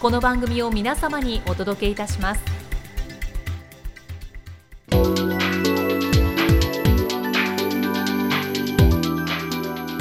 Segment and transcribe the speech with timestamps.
[0.00, 2.40] この番組を皆様にお届けいたします。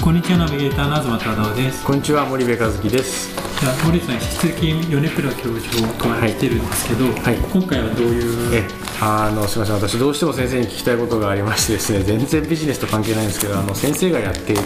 [0.02, 1.86] こんにちはナビゲーターの東忠夫です。
[1.86, 3.36] こんにちは森部和樹です。
[3.60, 7.36] じゃあ森さん引き続き米倉教授を加えてるんですけど、はい。
[7.36, 8.64] 今回はどういうえ
[9.02, 14.62] あのすみません私どうしても先生に聞きたいことがありましてですね全然ビジネスと関係ないんですけどあの先生がやっている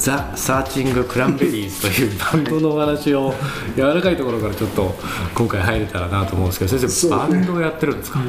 [0.00, 3.34] ザ・サーチング・クランベリーズというバンドのお話を
[3.76, 4.94] 柔らかいところからちょっと
[5.34, 8.20] 今回入れたらなと思うんですけど先生、そうバンドをやってるんですか、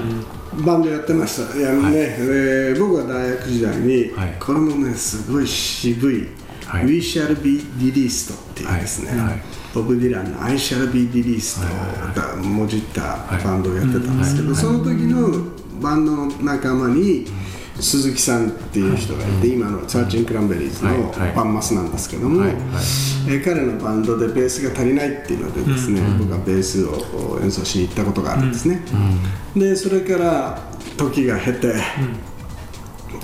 [0.65, 1.57] バンドやってました。
[1.57, 4.35] いや、ねえー僕が大学時代に、はい。
[4.37, 6.27] これもねすごい渋い
[6.67, 6.85] 「はい。
[6.85, 9.19] We Shall Be Released」っていうですね、はい。
[9.19, 9.41] はい
[9.73, 11.61] ボブ・ディランの「I Shall Be Released」
[12.13, 15.29] がもじったバンドをやってたんですけど、その時の
[15.81, 17.25] バンドの仲間に
[17.81, 21.35] 鈴木さんっていう人がいて、今のサーチン・クランベリーズのはいはい。
[21.35, 28.81] バンマスなんですけども、えー彼のバンドでベースが足りないっていうのでですね、僕がベースを演奏しに行ったことがあるんですね、
[29.55, 30.61] でそれから
[30.97, 31.73] 時が経て、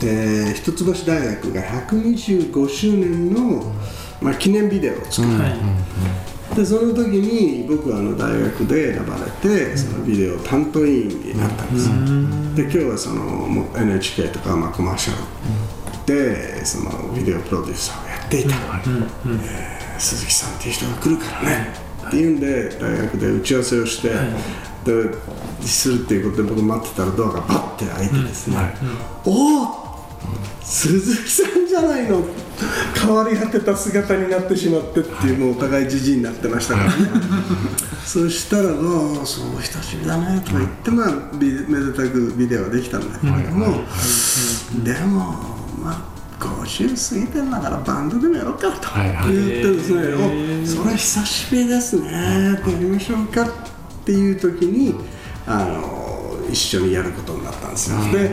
[0.02, 3.74] で一橋大学が125周年の、
[4.22, 6.27] まあ、記念ビデオを作る、はい
[6.58, 11.96] でその時に僕はあの大学で選ばれてそのビデオ担当委員になったんですよ、
[12.56, 21.74] で今日はそのもう NHK とか、まあ、コマーシャルでそのビデオプロデューサーをやっていた、えー鈴木さんっていう人が来るからね、
[22.08, 24.10] っていうんで大学で打ち合わせをして、
[24.86, 25.18] で
[25.62, 28.58] するっていうことで僕待ってたらドアがバッて開いてですね、
[29.26, 29.88] おお
[30.62, 32.24] 鈴木さんじゃないの
[32.96, 36.90] 変わり果てた姿になってしまってっていうもうお互いじじいになってましたから。
[36.90, 36.94] ね
[38.08, 43.84] そしたら「ああそう久しぶりだね」とか言って、まあ、ビめでたくビデオはできたんだけれども、
[44.82, 45.20] でも
[45.84, 49.34] まあ50過ぎてんだからバンドでもやろうかとはいはい。
[49.34, 50.02] 言ってですね
[50.64, 53.48] 「おそれ久しぶりですねやりましょうか」っ
[54.06, 54.96] ていう時に
[55.46, 57.98] あの一緒にやることになったんですよ。
[58.14, 58.32] で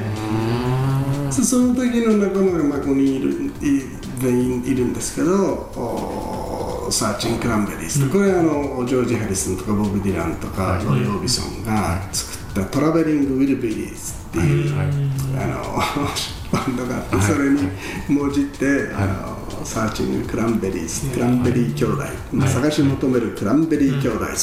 [1.33, 3.83] そその時の仲間がまあここにいるい
[4.21, 5.35] 全員いるんですけど
[5.77, 15.81] おサーチン・クランベリーズと、これあのジョージ・ハリスンとかボブ・ディランとか、ロイ・オービソンが作った「トラベリング・ウィルベリーズ」っていう、あの
[16.53, 17.63] バンドがあって、それに
[18.09, 22.03] もじって、あのサーチング・クランベリーズ、クランベリー兄弟、
[22.33, 24.35] まあ探し求めるクランベリー兄弟という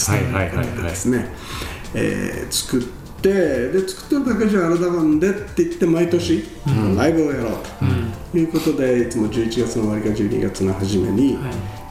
[0.52, 1.34] ことでですね、
[1.94, 6.44] えー作ってで作ってるだけじゃあれだもんでって言って毎年
[6.98, 7.86] ライブをやろうと
[8.38, 11.38] いうことでいつも11月の終わりか12月の初めに、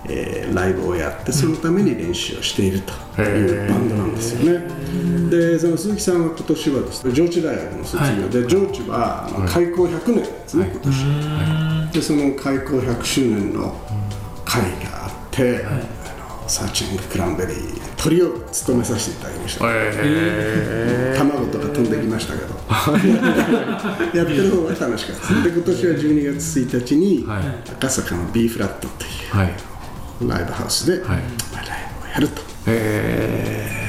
[0.07, 2.83] えーライブをやってそのために練習をしている
[3.15, 5.31] というバンドなんですよね。
[5.31, 13.77] でその鈴木さんは今年はですね上智大学の卒業で、上智は開校100年ですね、今年、でその開校100周年の
[14.45, 15.65] 会があって、
[16.51, 22.51] サーチング・クランベリー鳥を務めさせていただきました、え卵とか飛んできましたけど。
[24.19, 25.43] やってる方が楽しかった。
[25.43, 27.43] で今年は12月1日にはい。
[27.71, 29.55] 赤坂の B フラットといー、はい、
[30.23, 31.21] うライブハウスで、ライ
[32.03, 32.43] ブをやると。
[32.67, 33.80] え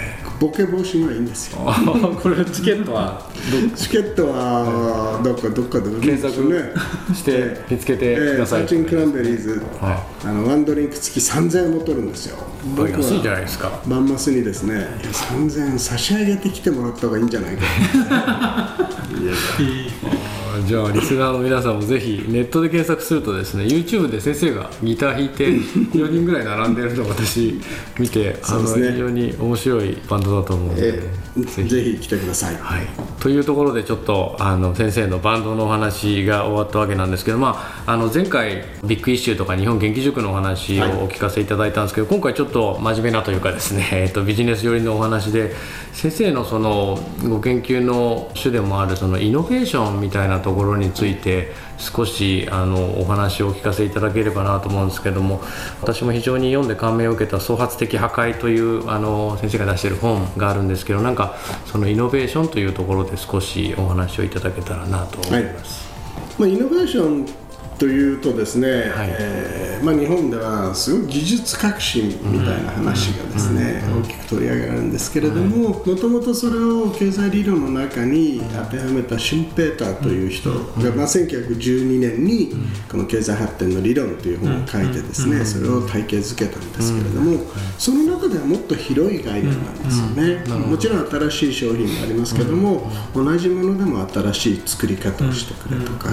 [0.41, 1.59] ボケ防止がいいんですよ。
[2.19, 3.29] これチケットは
[3.76, 6.73] チケットはどっかどっかで売るんですよね。
[7.14, 12.38] して見つけてくえー、ださい、サーチンクランベリーズ、はあのワンドリンク付き3000円も取るんですよ。
[12.76, 13.72] 僕は安いじゃないですか。
[13.85, 14.73] バンマスにですね。
[14.73, 17.61] いや3000円差し上げてきてもらった方がいいんじゃないか。
[19.22, 19.34] いや
[20.66, 27.59] じゃあリスナーの皆さんもぜひネットで検索するとですね YouTube で先生がギター弾いて4人ぐらい並んでるのを私
[28.00, 32.00] 見てあの非常に面白いバンドだと思うので、えーぜひ。
[32.00, 32.88] 来てください、はい、
[33.20, 45.54] というところでちょっとあの先生のバンドのお話が終わったわけなんですけど、まあ、あの前回ビッグイッシュとか日本元気塾のお話をお聞かせいただいたんですけど、今回ちょっとと真面目なというかですね、 えー、とビジネス寄りのお話で
[45.94, 51.52] 先生のそのご研究の主でもあるそのイノベーションみたいなところについて
[51.82, 55.42] 少しあのお話をお聞かせいただければなと思うんですけども
[55.82, 61.36] 私も非常に読んで感銘を受けた「創発的破壊」というあの先生が出している本があるんですけどなんか
[61.66, 65.90] そのイノベーションというところで少しお話をいただけたらなと思います。
[66.38, 67.41] はい、まあ、イノベーション
[67.82, 80.58] というとですね、はい、えー、まあ、日本ではすごい技術革新みたいな話がですね、大きく取り上げられるんですけれどももともとそれを経済理論の中に当てはめたシュンペーターという人が、
[80.96, 82.54] まあ、1912年に
[82.88, 87.40] この経済発展の理論という本を書いてですねそれを体系づけたんですけれども
[87.80, 90.46] その中ではもっと広い概念なんですよね。
[90.68, 96.10] もちろん新しい商品もありますけども同じものでも新しい作り方をしてくれとか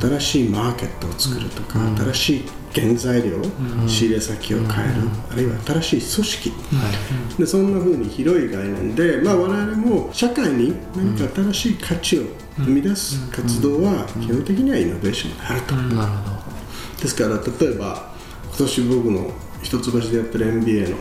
[0.00, 2.44] 新しいマーケットを作るとか、うん、新しい
[2.74, 4.94] 原材料、うん、仕入れ先を変える、
[5.32, 6.52] あるいは新しい組織、
[7.38, 12.22] でそんなふうに広い概念で、まあ、我々も社会に何か新しい価値を
[12.56, 15.74] 生み出す活動は基本的にはイノベーションであると。
[17.02, 18.12] ですから例えば
[18.48, 19.32] 今年僕の
[19.62, 20.96] 一橋でやってる MBA の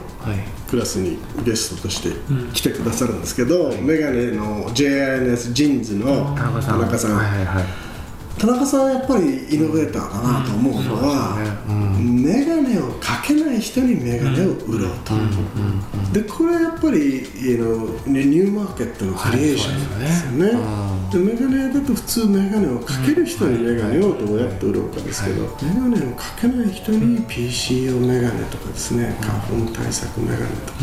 [0.70, 2.10] クラスにゲストとして
[2.54, 7.89] 来てくださるんですけど、メガネの JINS ジーンズの田中さん。
[8.40, 11.36] はいはいはい田中さんはやっぱりイノベーターだなと思うのは、
[12.00, 15.14] 眼鏡をかけない人に眼鏡を売ろうと、
[16.14, 20.52] でこれはやっぱりニューマーケットのクリエーションですよね、
[21.12, 30.80] で眼鏡だと普通眼鏡をかける人に眼鏡をどうやって売ろうかですけど、眼鏡をかけない人に PC 用眼鏡とかですね花粉対策眼鏡とか、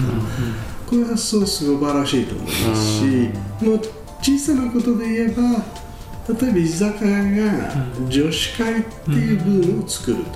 [0.87, 3.31] こういう発想素晴らしいと思いますし、
[3.65, 3.81] もう
[4.21, 5.86] 小さなことで言えば
[6.29, 7.75] 例えば居酒屋が
[8.09, 10.31] 女子会っていうブームを作ると、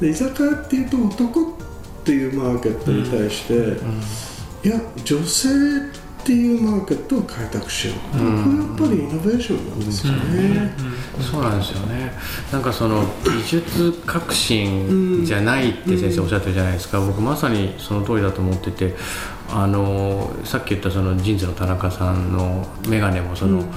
[0.00, 1.44] で居酒屋っていうと男っ
[2.04, 3.54] ていうマーケットに対して、
[4.66, 10.74] いや女性っていうマーケットを開拓しよう、これやっぱりイノベーションなんですよね、
[11.18, 12.12] そうなんですよね。
[12.52, 18.94] なんかその技術革新じゃないって先生おっしゃってるじゃないですか、僕まさにその通りだと思ってて。
[19.50, 23.70] あのさっき言ったそのジーンズの田中さんの眼鏡もその、うん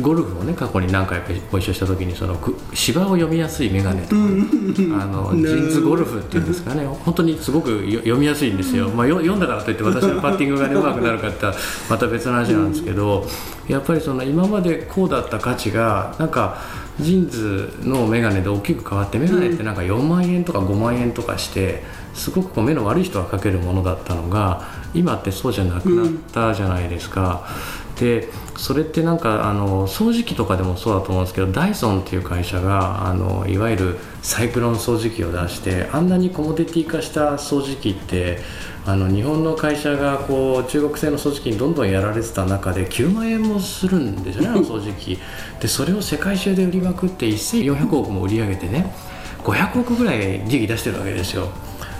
[0.00, 2.36] ゴルフをね過去に何回かご一緒した時にその
[2.72, 6.84] 芝を読みやすい眼鏡とか、あのジーンズゴルフっていうんですかね。
[6.86, 11.46] 本当にすごく読みやすいんですよ、まあ、読んだからといって私のパッティングがねうまくなるかって
[11.88, 13.26] また別の話なんですけど
[13.68, 16.58] やっぱりその今までこうだった価値がなんか
[17.00, 21.82] ジーンズの眼鏡で大きく変わって眼鏡ってなんか4万円とか5万円とかして
[22.14, 24.62] すごくこう目の悪い人がかけるものだったのが
[24.94, 27.46] 今ってそうじゃなくなったじゃないですか。
[27.98, 38.38] でそれってなんかあの掃除機とかでもそうだと思うんですけどダイソンっていう会社があのいわゆるサイクロン掃除機を出してあんなにコモディティ化した掃除機って
[38.86, 45.18] あの日本の会社がこう中国製の掃除機にどんどんやられてた中で9万円もするんですよね あの掃除機。
[45.60, 48.92] でそれを世界中で売りまくって1400億も売り上げてね
[49.42, 51.48] 500億ぐらい利益出してるわけですよ。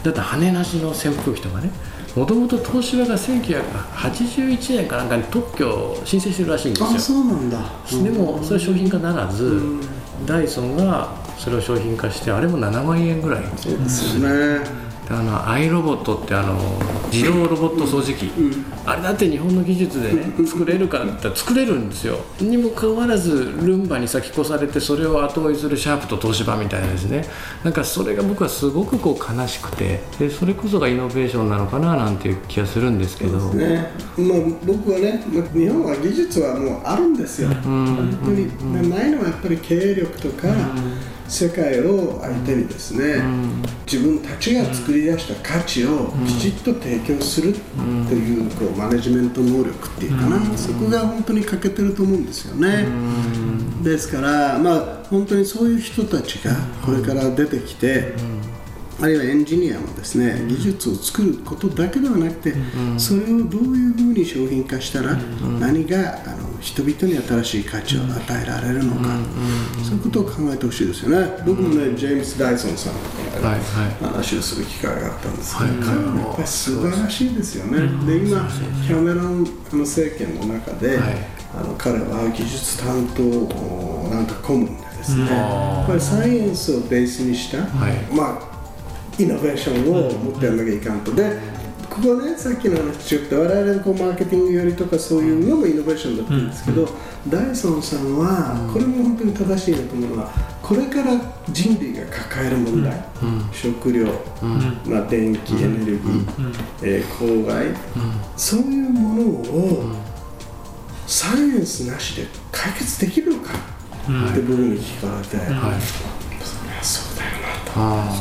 [0.03, 1.71] だって羽なしの扇風機とかね
[2.15, 6.89] もともと東芝が1981年かなんかに特許を申請してるらしいんですよ。
[6.91, 7.59] あそうなんだ、
[7.91, 9.61] でもそれ商品化ならず、
[10.25, 13.45] ダイソンがそれを商品化してあれも7万円ぐらい。
[13.57, 16.59] そうですねあのアイロボットってあの
[17.13, 22.19] 自動ロボット掃除機、うん、あれだって日本の技術でね作れるかって作れるんですよ。
[22.41, 27.25] にもかかわらずルンバに先越されてそれを後追いするシャープと東芝みたいなですね。
[27.63, 30.01] なんかそれが僕はすごくこう悲しくて。
[30.19, 33.39] でそれこそがイノベーションなのかななんていう気がするんですけど。
[33.53, 43.23] ね、まあ、僕はね日本は技術はもうあるんですよ、うん、本当に、うん、ないのはやっぱり経営力とか、うん世界を相手にですね、
[43.91, 52.87] 自分たちが作り出した価値をきちっと提供するというこうマネジメント能力っていうかな、そこが本当に欠けてると思うんですよね。
[53.83, 56.55] ですからまあ本当にそういう人たちが
[56.85, 58.13] これから出てきて、
[59.01, 62.55] あるいはエンジニアもですね技術を作ることだけではなくて、
[62.97, 65.17] それをどういうふうに商品化したら、
[65.59, 66.23] 何が
[66.65, 69.19] 人々に新しい価値を与えられるのか、
[69.85, 71.43] そういうことを考えてほしいですよね。
[71.45, 73.01] 僕もねジェームス・ダイソンさんと
[73.41, 73.55] か
[74.01, 78.49] 話をする機会があったんですけど、彼はやっぱり素晴らしいですよね、で今
[78.87, 79.45] キャメロン
[79.81, 80.99] 政権の中で、
[81.55, 83.23] あの彼は技術担当
[84.09, 85.29] なんか顧問でですね、
[85.87, 87.59] これサイエンスをベースにした、
[88.11, 88.55] まあ
[89.19, 91.15] イノベーションを持ってやらなきゃいかんと。
[91.15, 91.39] で
[91.95, 96.89] ここねさっきの話ちょっと我々のこうマーケティングよりとかそういうのもイノベーションだったんですけど、
[97.29, 101.13] ダイソンさんはこれも本当に正しいなと思うのはこれから
[101.51, 103.05] 人類が抱える問題、
[103.53, 104.07] 食料、
[104.87, 106.27] まあ、電気エネルギー、
[106.83, 107.69] えー公害、
[108.37, 109.93] そういうものを
[111.07, 117.73] サイエンスなしで解決できるのかって僕に聞かれて、そりゃそうだよなと。
[117.77, 118.13] あ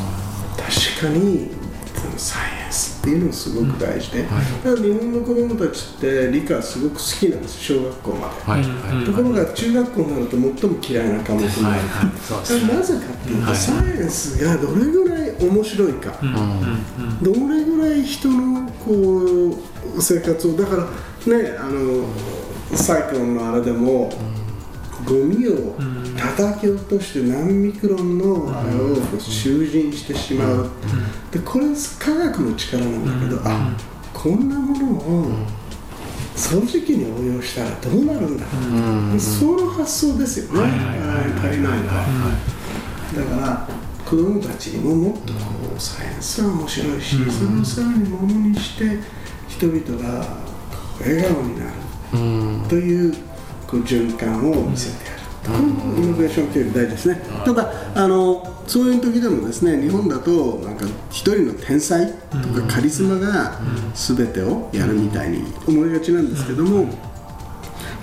[0.58, 1.50] 確かに
[2.18, 9.06] サイエンスっていうのもすごく大事で、だから日本の子供たちって理科すごく好きなんです小学校まで、あはいはい。
[9.06, 11.82] ところが中学校になると最も嫌いな科目になる、
[12.20, 16.20] そうでそれはなぜかっていうと、サイエンスがどれぐらい面白いか、
[17.22, 19.58] どれぐらい人のこ
[19.96, 20.84] う生活をだから
[21.38, 22.08] ねあの
[22.76, 24.12] サイクロンのあれでも、
[25.06, 25.76] ゴミを
[26.18, 30.70] 叩き落として何ミクロンのあれを囚人してしまう、
[31.32, 31.66] でこれ
[32.00, 33.76] 科学の力なんだけど、あ
[34.14, 35.26] こんなものを
[36.36, 38.46] 掃除機に応用したらどうなるんだ、
[39.20, 40.62] その発想ですよね、
[41.38, 42.36] 足りないのは。
[43.16, 43.68] だから
[44.06, 45.40] 子供たちにももっとこ
[45.78, 49.00] うサイエンスは面白いし、それをさらにものにして
[49.48, 50.38] 人々が
[51.00, 51.72] 笑顔になる。
[52.70, 53.16] という
[53.68, 55.24] こう循環を見せてやる。
[55.44, 57.22] イノベーション教育大事ですね。
[57.46, 63.60] ただあのそういう時でもですね日本だとなんか一人の天才とかカリスマが
[63.94, 66.88] 全てをやるみたいに思いがちなんですけども、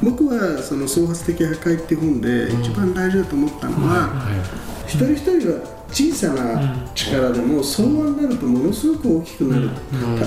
[0.03, 4.11] 僕はその創発的破壊って本で一番大事だと思ったのは、
[4.87, 9.71] 一人一人が小さな力でも相和になるとものすごく大きくなる、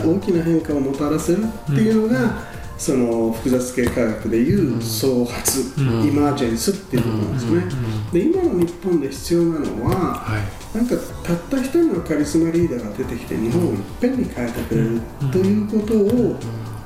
[0.03, 7.65] 大きな変化をもたらせるっていうのが、その複雑系科学でいう創発、イマージェンスっていうことなんですね、
[8.11, 10.25] で今の日本で必要なのは、
[10.73, 15.01] なんかたった一人のカリスマリーダーが出てきて日本をいっぺんに変えてくれる
[15.31, 16.37] ということを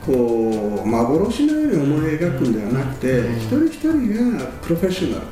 [0.08, 5.26] こう幻のように思い描くんではなくて、一人一人がプロフェッショナル、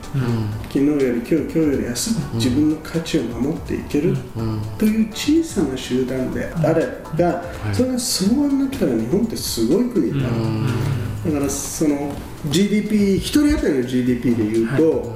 [0.64, 4.18] 昨日より今日今日より明日、自分の価値を守っていける、
[4.78, 6.86] という小さな集団であれ
[7.18, 7.42] ば、
[7.74, 10.36] それが相和になったら日本ってすごい国になる、
[11.26, 12.14] だからその
[12.50, 15.16] GDP 一人当たりの GDP でいうと、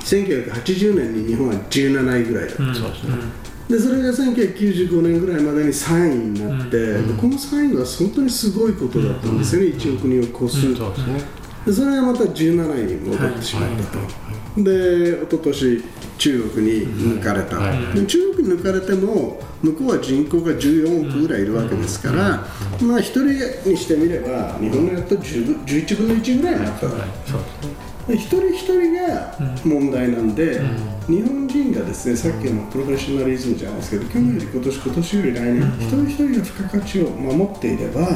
[0.00, 3.41] 1980年に日本は17位ぐらいだった、で
[3.78, 11.22] それが1995年ぐらいまでに3位になって、でこの3位は本当にすごいことだったんですよね、1億人を超す、そうですね。
[11.66, 15.84] でそれがまた17位に戻ってしまったと、で一昨年
[16.18, 17.58] 中国に抜かれた、
[17.94, 22.46] で中国に抜かれても向こうは人口が14億ぐらいいるわけですから、
[22.80, 23.24] まあ1人
[23.70, 26.88] にしてみれば日本のやっと10 11分の1ぐらいになった。
[26.88, 26.96] と。
[28.08, 30.60] で一人一人が問題なんで、
[31.06, 38.08] 日本人がですねさっきのプロフェッショナリズムじゃないですけど去年より今年今年より来年、一人一人が付加価値を守っていれば、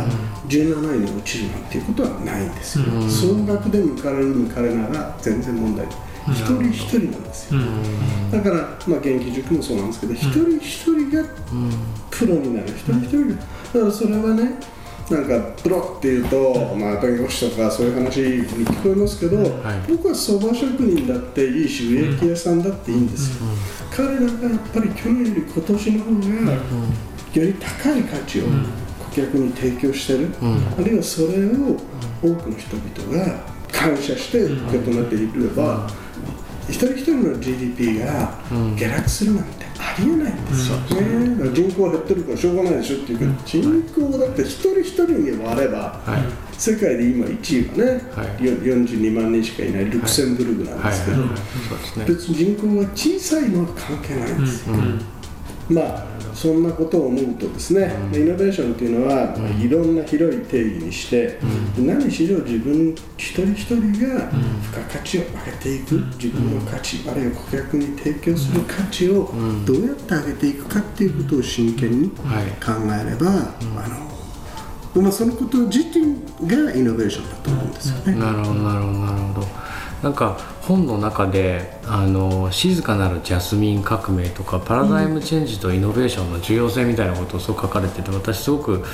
[0.49, 5.97] 17位に落ちるなんていうことはないんですよ、総額で抜かれる抜かれなら全然問題ない。
[6.29, 7.61] 一人一人なんですよ、
[8.33, 11.25] だから、まあ、元気塾もそうなんですけど、一人一人が
[12.11, 12.69] プロになる。
[12.69, 14.59] 一人一人がだからそれはね
[15.11, 19.37] なんかプロっていうと、まあ、弁護士とかそういう話に聞こえますけど、
[19.89, 23.47] 僕はそば職人だっていいし植木屋さんだっていいんですよ、
[23.91, 26.11] 彼らがやっぱり去年より今年の方
[26.47, 26.59] が、よ
[27.35, 28.51] り高い価値を顧
[29.15, 31.77] 客に提供してる、あるいはそれを
[32.23, 35.89] 多くの人々が感謝して受け止めていれば、
[36.69, 38.41] 一人一人の GDP が
[38.77, 46.01] 下落するなんてありえないんですよね、人口が減ってるからしょうがないでしょっていうけど、人口だって一人一人に割れば、
[46.59, 47.93] 世界で今1位はね、
[48.45, 53.47] よ42万人しかいないルクセンブルクなんですけど、別に人口が小さい。
[53.51, 54.33] のは関係ない。
[54.33, 54.77] んですよ。
[55.69, 61.39] まあそんなことを思うとですね、イノベーションっていうのは、まあ、いろんな広い定義にして、
[61.79, 64.31] 何しろ自分一人一人が
[64.63, 69.33] 付加価値を上げていく、自分の価値あるいは顧客に提供する価値を
[69.65, 72.17] どうやって上げていくかっていうことを真剣に考
[72.85, 73.31] えれば、
[73.83, 73.89] あ
[74.95, 78.15] のまあ、そのこと自身がイノベーションだと思うんですよね。
[78.15, 79.47] なるほどなるほどなるほど
[80.03, 88.85] なんか本の中であの静かなるジャスミン革命とかパラダイムチェンジとイノベーションの重要性みたいなことをそう書かれてて私すごく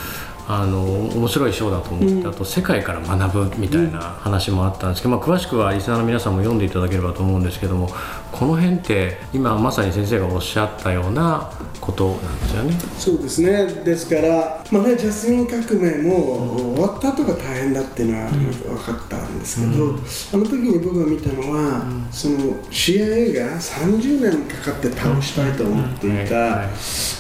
[0.48, 7.88] あの面白い章だと思って、あと世界から学ぶみたいな話もあったんですけど、まあ、詳しくはリスナーの皆さんも読んでいただければと思うんですけども
[8.32, 12.72] この辺って今まさに先生がおっしゃったようなことなんですよね。
[12.98, 13.66] そうですね。
[13.84, 19.94] ですから、まあね、ジャスミン革命も終わった後が大変だっていうのは分かったんですけど、
[20.32, 22.38] あの時に僕が見たのは、その
[22.70, 26.16] CIA が30年かかって倒したいと思っていうん。
[26.18, 26.28] はい。
[26.28, 26.68] たはい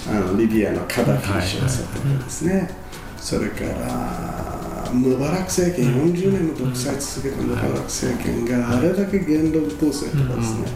[0.08, 2.68] あのリビアのカダフィ首相とかですね、
[3.16, 10.66] それからムバラク政権、40年も独裁続けたムバラク政権があれだけ言論統制とかですね、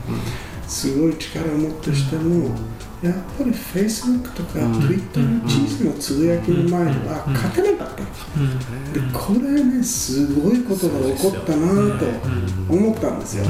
[0.67, 2.55] すごい力を持ってしても、
[3.03, 7.97] やっぱり Facebook とか Twitter の小さなつぶやきの前には勝てなかった。
[7.97, 12.07] でこれねすごいことが起こったなと
[12.71, 13.45] 思ったんですよ。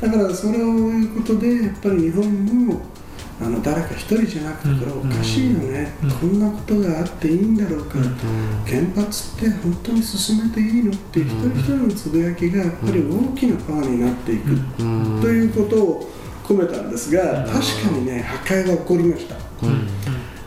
[0.00, 2.82] だからそれをいうことでやっぱり日本も
[3.42, 7.98] あの誰か一人じゃなくてこれおかしいよね、こんなことがあっていいんだろうか、
[8.66, 10.92] 原発って本当に進めていいの？
[10.92, 14.56] っていう一人一人のつぶやきがやっぱり大きなパワーになっていく。
[15.20, 16.10] ということを
[16.44, 19.34] 込めたんですが確かにね破壊が起こりました、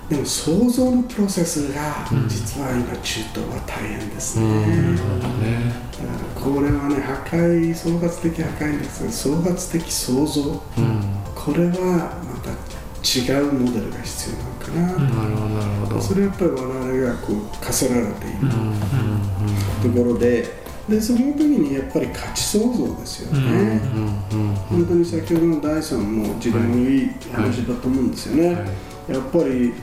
[0.10, 4.46] でも想像のプロセスが実は今中東は大変ですね、
[6.36, 9.03] これはね破壊総括的破壊です。
[9.03, 10.63] ね総括的創造、
[11.36, 16.01] これはまた違うモデルが必要なのかな、なるほどなるほど。
[16.01, 18.50] それはやっぱり我々がこう課せられている
[19.82, 20.68] ところで。
[20.88, 23.82] でその時にやっぱり価値創造ですよね、
[24.70, 28.51] 本当に先ほどの第三の事例もいい話だと思うんですよね、
[29.10, 29.74] やっぱり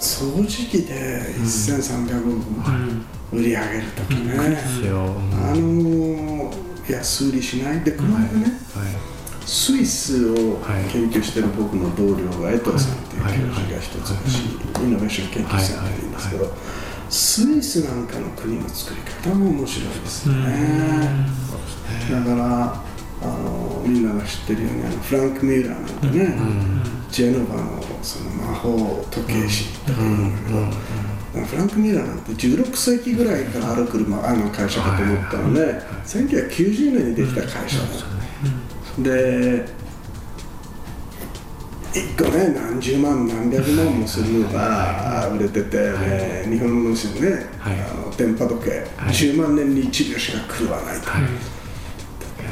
[0.00, 4.96] 掃除機で1300億売り上げるときね、ですよ。
[4.96, 5.34] うん。
[5.34, 7.80] あのー安売りしない。
[7.80, 8.44] でこの間ね、
[8.74, 9.13] はい
[9.46, 16.52] スイスをはい研究している僕の同僚が江藤さんっていうはい教授が一つ欲しいイノベーション研究センターにいるんですけど
[17.10, 21.26] スイスなんかの国の作り方も面白いですよね。
[22.10, 22.82] だから
[23.22, 26.36] あのみんなが知ってるようにあのフランク・ミューラーなんてね、
[27.10, 30.40] ジェノバのその魔法時計師とか言うんだ
[31.32, 37.84] けど、フランク・ミューラーなんて16世紀ぐらいからある車あの会社かと思ったので、1990年にできた会社だ、
[38.98, 39.66] で
[41.94, 46.96] 1個ね何十万何百万もするのが売れてて、ね日本のね、
[47.58, 47.80] はい。
[47.80, 51.06] あの電波時計、10万年に1秒しか狂わないと。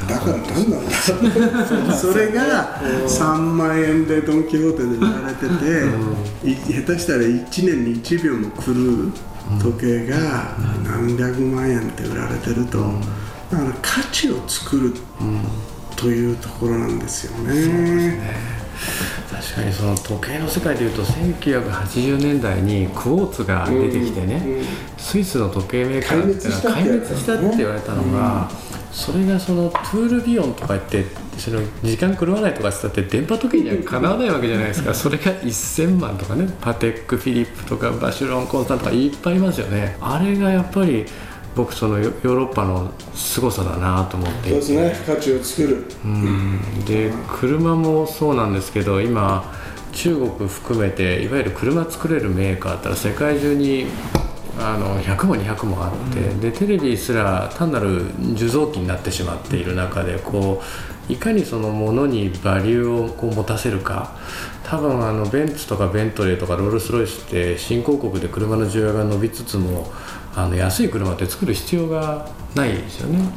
[0.07, 0.91] だから何なんだ。
[1.93, 9.11] それが3万円でドン・キホーテで売られてて、い下手したら1年に1秒も狂う
[9.61, 12.79] 時計が何百万円って売られてると、
[13.51, 14.93] だから価値を作る
[16.03, 18.19] というところなんですよね。
[19.31, 24.63] 確かにその時計の世界でいうと1980年代にクォーツが出てきてね、
[24.97, 28.51] スイスの時計メーカーっていうのは壊壊滅滅ししたたってて言われたのが、
[28.91, 31.05] それがそのトゥールビヨンとか言って
[31.37, 34.93] その時間狂わないとかって言ったって電波時計にはかなわないわけじゃないですか。
[34.93, 39.95] それが1000万とかねパテックフィリップとかバシュロンコンスタントとかいっぱいいますよね。
[40.01, 41.05] あれがやっぱり
[41.55, 45.85] 僕そのヨヨーロッパの凄さだなと思ってそうですね、価値を作る。
[46.03, 46.85] うん。
[46.85, 49.53] で車もそうなんですけど今
[49.91, 53.85] 中国含めていわゆる車作れるメーカーってのは世界中に
[54.59, 60.61] あの100も200もあって、でテレビすら単なる受像機になってしまっている中でこ
[61.09, 64.15] ういかにそのものにバリューをこう持たせるか。
[64.63, 69.91] 多分あのベンツとかベントレーとかロールスロイスって新興国で車の需要が伸びつつも
[70.35, 73.29] あの安い車って作る必要がないですよね。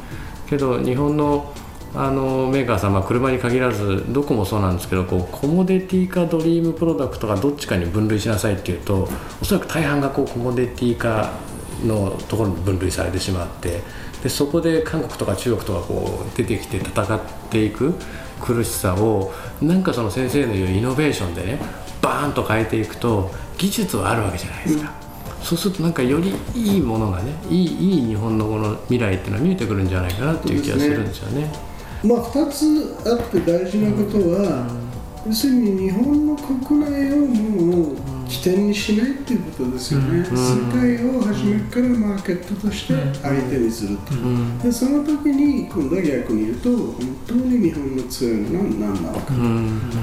[0.49, 1.53] けど日本の
[1.95, 9.07] あのメーカーさん、まあ、車に限らずどこもそうなんですけどこうコモディティかドリームプロダクトかどっちかに分類しなさいっていうと
[9.41, 11.31] おそらく大半がこうコモディティか
[11.85, 13.81] のところに分類されてしまって
[14.21, 17.93] でそこで韓国とか中国とかこう出てきて戦っていく
[18.41, 21.59] 苦しさをなんかその先生の言うイノベーションでね
[22.01, 25.06] バーンと変えていくと技術はあるわけじゃないですか。
[25.41, 31.51] そうするとなんかよりいいものがねいいいい日本のこの未来っていうのは見えてくるんじゃないかなっていう気がするんですよね。
[32.03, 34.67] まあ、2つあって大事なことは、
[35.25, 37.95] 要するに日本の国内をもう
[38.29, 44.13] 起点にしないっていうことですよね、世界を初めからマーケットとして相手にすると、
[44.63, 46.95] でその時に今度は逆に言うと本
[47.25, 49.33] 当に日本の強いのは何なのか、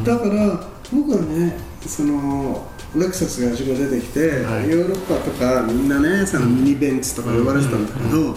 [0.05, 8.37] だから僕はねそのレクサスが初め出てきて、ヨーロッパとかみんなねそのミニベンツとか呼ばれてたんだけど、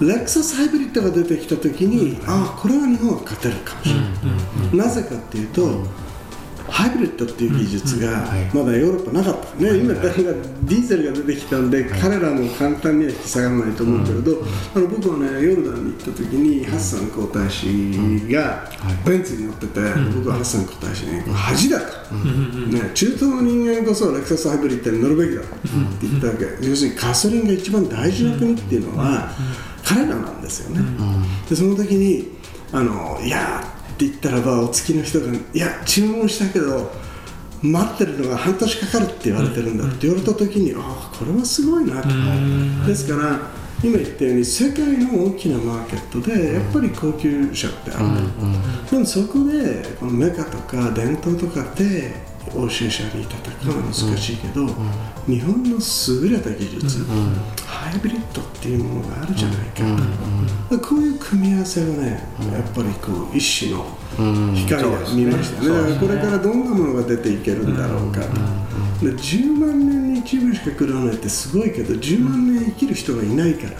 [0.00, 4.06] レクサスハイブリッドが出てきた時に、ああこれは日本は勝てるかもしれな
[4.72, 5.84] い、なぜかっていうと
[6.70, 14.42] ハイブリッドっていう技術がまだヨーロッパなかったね、今、ディーゼルが出てきたんで、彼らも簡単には引き下がらないと思うけれど、
[14.74, 18.70] あの僕はね、ヨルダンに行った時に、ハッサン皇太子が
[19.04, 19.80] ベンツに乗ってて、
[20.14, 29.30] 僕はハッサン皇太子に、恥だと、ね、中東の人間こそレクサスハイブリッドに乗るべきだって言ったわけ、要するにガソリンが一番大事な国っていうのは、
[29.84, 30.82] 彼らなんですよね。
[31.48, 32.28] でその時に
[32.72, 33.64] あのいや
[34.00, 36.90] って言ったらばお付きの人が「いや注文したけど
[37.62, 42.08] 待ってるのが半年かかるって言われてるんだ」って言われた時にああこれはすごいなと。
[42.86, 43.38] ですから
[43.82, 48.04] 今言ったように世界の大きなマーケットでやっぱり高級車ってある
[48.86, 52.12] と、でもそこでこのメカとか伝統とかで
[52.54, 54.66] 欧州車に戦うのは難しいけど、
[55.26, 57.04] 日本の優れた技術、
[57.64, 63.84] ハイブリッドっていうものがあるじゃないか、こういう組み合わせをね、やっぱりこう一種の
[64.54, 68.20] 光が見ましたね、だからこれからどんなものが出ていけるんだろうか。
[68.20, 68.32] と、で
[69.08, 73.76] 10万年に一部しか来らないってすごいけど10万年生きる人がいないからね、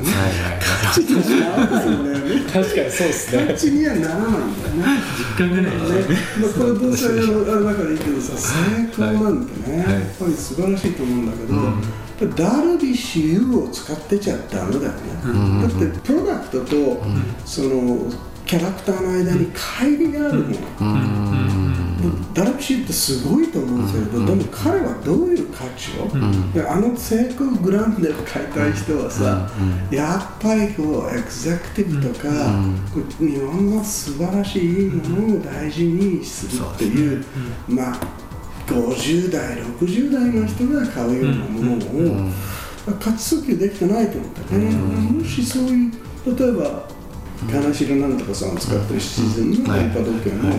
[0.85, 1.89] 価値として合わない。
[1.91, 3.47] んだよね確かにそうですね。
[3.49, 4.85] 価値にはならないんだよね。
[5.19, 5.71] 実感がないね。
[6.41, 9.87] まあ、これ同性のあれだからいいけどさ成功なんてね、やっ
[10.19, 14.99] ぱり素晴らしいと思うんだけど、ダルビッシュ有を使ってちゃダメだよね、
[15.63, 17.03] だってプロダクトと、
[17.45, 18.11] その
[18.47, 20.57] キャラクターの間に乖離があるもの、
[22.35, 26.09] ダルビッシュってすごいと思うんですけど、でも彼はどういう価値を、
[26.53, 29.51] であの成功グランデを買いたい人はさ、
[29.91, 32.29] やっぱりこうエグゼクティブとか、
[33.19, 37.25] 日本の素晴らしいものを大事にするっていう、
[37.69, 38.01] まあ
[38.67, 42.31] 50代60代の人が買うようなものを、
[43.01, 45.93] 価値訴求できてないと思ったね、もしそういう
[46.27, 46.89] 例えば
[47.51, 50.53] 金城なんとかさん使ってるシーズンの電波時計も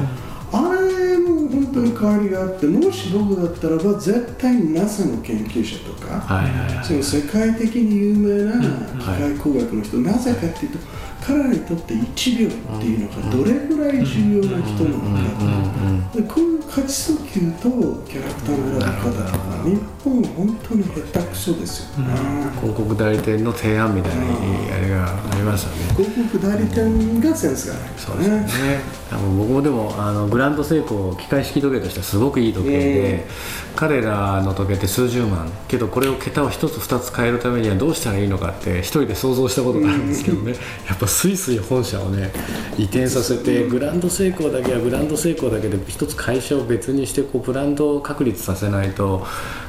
[1.51, 8.59] 本当に変わりがあってもし僕だったらば絶対に NASA の研究者とか、はいはいはいその世界的に有名な
[8.97, 10.79] 機械工学の人、なぜかっていうと
[11.21, 16.15] 彼らにとって1秒っていうのがどれぐらい重要な人なのか。
[16.15, 17.69] でこういう価値訴求と
[18.09, 22.13] キャラクターの選び方とか日本は本当に下手くそですよね、
[22.59, 25.93] 広告代理店の提案みたいなあれがありますよね。
[25.95, 28.79] 広告代理店がセンスがないですそうですよね。
[29.09, 33.27] 多分僕もでもあのグランドセイコー機械式時計としてはすごくいい時計で、
[33.75, 35.49] 彼らの時計って数十万。
[35.67, 40.53] けどこれを桁を1つ2つ変えるためにはどうしたらいいのかって一人で想像したことがあるんですけどね、
[40.87, 42.31] やっぱスイスに本社をね
[42.77, 49.25] 移転させてグランドセイコーだけはグランドセイコーだけで一つ会社を別にしてこうブランドを確立させないと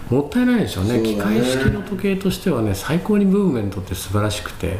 [0.08, 0.98] もったいないでしょうね。
[1.00, 1.02] ね。
[1.02, 4.78] 機械式の時計としてはね最高にムーブメントって素晴らしくて。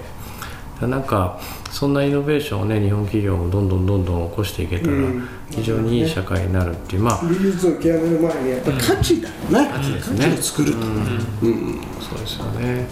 [0.81, 1.39] なんか
[1.71, 5.29] そんなイノベーションをね日本企業もどんどんどんどん起こしていけたらうん。
[5.49, 7.25] 非常にいい社会になるっていうまあ。
[7.25, 10.37] 技術を極める前にやっぱり価値だよね、価値ですね。
[10.39, 12.89] 作ると、そうですよね。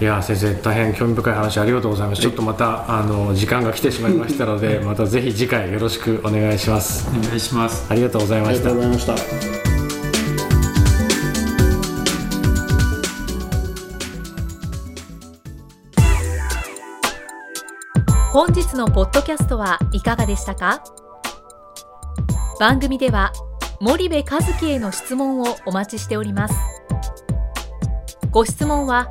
[0.00, 2.22] いや先生大変興味深い話ありがとうございます。
[2.22, 7.08] ちょっとまたあの時間が来てしまいましたので、またぜひ次回よろしくお願いします。
[7.08, 7.90] お願いします。
[7.90, 8.92] ありがとうございましたありがとう。
[8.92, 9.58] ございました
[18.32, 20.84] 本日のポッドキャストはいかがでしたか？
[22.60, 23.32] 番組では
[23.80, 24.24] 森部一
[24.60, 26.54] 樹への質問をお待ちしております
[28.30, 29.10] ご質問は